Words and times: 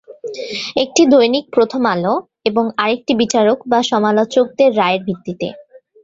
একটি 0.75 1.01
"দৈনিক 1.11 1.45
প্রথম 1.55 1.81
আলো" 1.93 2.13
এবং 2.45 2.63
আরেকটি 2.77 3.13
বিচারক/সমালোচকদের 3.21 4.69
রায়ের 4.75 5.01
ভিত্তিতে। 5.07 5.47